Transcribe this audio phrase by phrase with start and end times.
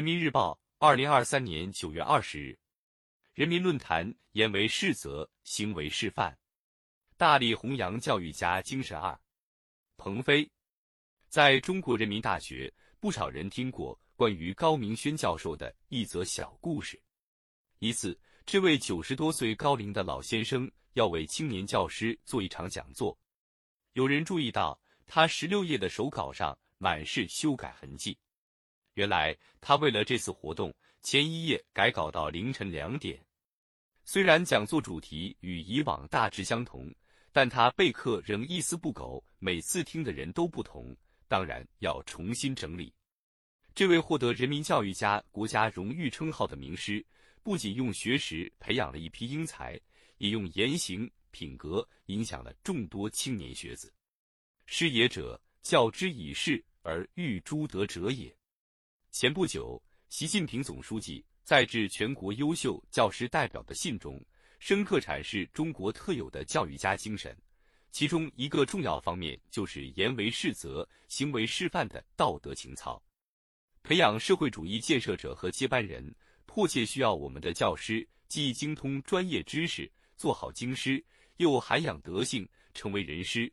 [0.00, 2.58] 人民日报，二零二三年九月二十日。
[3.34, 6.34] 人民论坛：言为是则，行为示范，
[7.18, 8.98] 大力弘扬教育家精神。
[8.98, 9.20] 二，
[9.98, 10.50] 鹏飞，
[11.28, 16.98] 在中国人民大学，不少人听过关于高明轩教授的一则小故事。
[17.78, 23.14] 一次，这位九十多岁高龄的老先生要为青年教师做一场讲座，
[23.92, 28.16] 有人注意到他十六页的手稿上满是修改痕迹。
[28.94, 33.22] 原来他为了这次活动，前一夜改稿到凌晨两点。
[34.04, 36.92] 虽然讲座主题与以往大致相同，
[37.32, 40.96] 但他备课仍一丝不苟，每次听的人都不同，
[41.28, 42.92] 当然要重新整理。
[43.74, 47.04] 这位获得人民教育家国家荣誉称号的名师，
[47.42, 49.80] 不仅用学识培养了一批英才，
[50.18, 53.92] 也用言行品格影响了众多青年学子。
[54.66, 58.36] 师也者，教之以事而育诸德者也。
[59.12, 64.24] 前不久，习近平总书记在致全国优秀教师代表的信中，
[64.60, 67.36] 深刻阐释中国特有的教育家精神，
[67.90, 73.02] 其中一个重要方面就是言为是则、行为示范的道德情操。
[73.82, 76.14] 培养社会主义建设者和接班人，
[76.46, 81.04] 迫切需要我们的教师既精通专业知识，做好经师，
[81.38, 83.52] 又涵养德性，成为人师，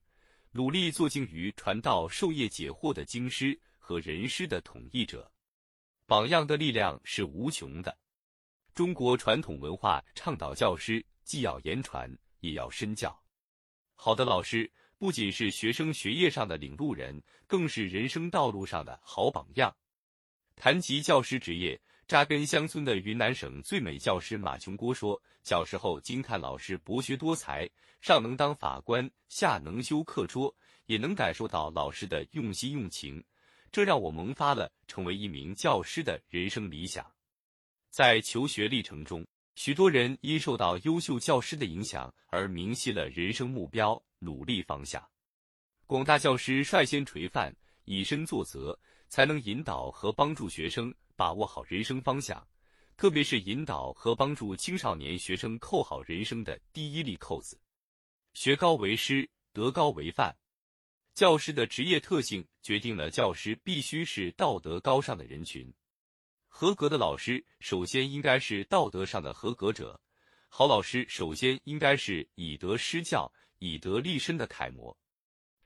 [0.52, 5.30] 努力做精于传道授业解惑的经师和人师的统一者。
[6.08, 7.98] 榜样的力量是无穷的。
[8.74, 13.22] 中国传统文化倡导教师既要言传，也要身教。
[13.94, 19.76] 好的老师不仅是学生学业上的领路人，更是人生道路上的好榜样。
[20.56, 27.70] 谈及教师职业，扎根乡村的云南省最美教师马琼郭说：“小时候惊叹老师博学多才，
[28.00, 33.22] 上能当法官，下能修课桌，也能感受到老师的用心用情。”
[33.78, 37.06] 这让我萌发了成为一名教师的人生理想。
[37.92, 45.08] 在求学历程中，许多人因受到优秀教师的影响而明晰了人生目标、努力方向。
[45.86, 48.76] 广大教师率先垂范，以身作则，
[49.10, 52.44] 才能引导和帮助学生把握好人生方向，
[52.96, 57.62] 特别是引导和帮助青少年学生扣好人生的第一粒扣子。
[58.34, 60.36] 学高为师，德高为范。
[61.18, 65.74] 教师的职业特性决定了教师必须是道德高尚的人群。
[66.48, 70.00] 合格的老师首先应该是道德上的合格者。
[70.48, 74.96] 好老师首先应该是以德施教、以德立身的楷模。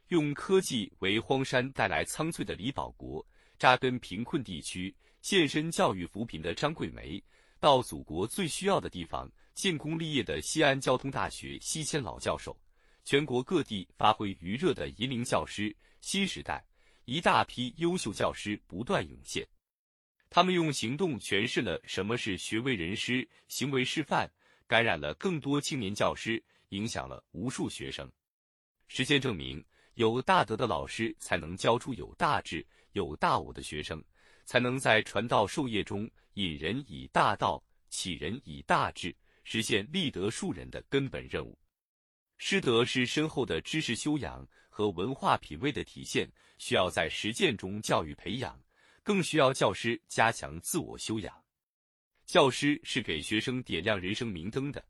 [0.07, 3.27] 用科技为荒山带来苍翠的李保国，
[3.59, 7.21] 扎根贫困地区、献身教育扶贫的张桂梅，
[7.59, 12.57] 到祖国最需要的地方建功立业的西安交通大学西迁老教授。
[13.03, 16.63] 全国各地发挥余热的银龄教师，新时代
[17.05, 19.47] 一大批优秀教师不断涌现。
[20.29, 24.31] 他们用行动诠释了什么是学为人师，行为示范，
[24.65, 28.09] 感染了更多青年教师，影响了无数学生。
[28.87, 29.63] 实践证明，
[29.95, 34.01] 有大德的老师才能教出有大志、有大悟的学生，
[34.45, 39.13] 才能在传道授业中引人以大道，启人以大智，
[39.43, 41.57] 实现立德树人的根本任务。
[42.43, 48.59] 师德是深厚的知识修养和文化品位的体现，需要在实践中教育培养，
[49.03, 51.31] 更需要教师加强自我修养。
[52.25, 54.83] 教师是给学生点亮人生明灯的，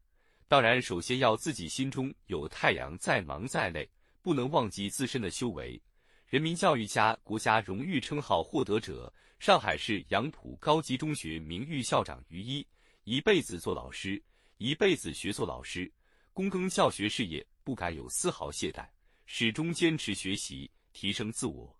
[0.47, 3.88] 当然，首先要自己心中有太阳，再忙再累，
[4.22, 5.79] 不能忘记自身的修为。
[6.28, 12.66] 人民教育家国家荣誉称号获得者、上海市杨浦高级中学名誉校长于一，
[13.03, 14.23] 一辈子做老师，
[14.56, 15.91] 一辈子学做老师。
[16.34, 18.88] 躬耕教学事业，不敢有丝毫懈怠，
[19.25, 21.78] 始终坚持学习，提升自我。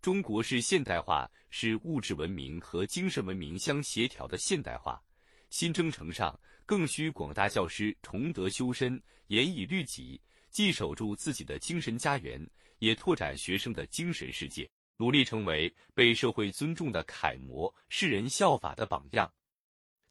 [0.00, 5.02] 中国式现代化是物质文明和精神文明相协调的现代化，
[5.50, 10.20] 新征程上更需广大教师崇德修身，严以律己，
[10.50, 12.48] 既守住自己的精神家园，
[12.78, 19.28] 也拓展学生的精神世界，努力成为被社会尊重的楷模，世人效法的榜样。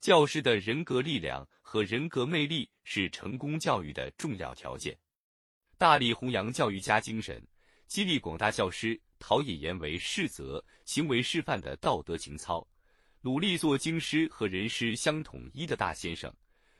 [0.03, 4.93] 教师的人格力量和人格魅力是成功教育的重要条件。
[5.77, 7.41] 大力弘扬教育家精神，
[7.87, 12.67] 激励广大教师陶冶言为是则、行为示范的道德情操，
[13.21, 16.29] 努力做经师和人师相统一的大先生，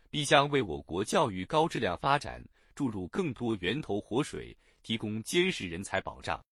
[0.10, 2.44] 必将为我国教育高质量发展
[2.76, 6.44] 注入更多源头活水，提供坚实人才保障。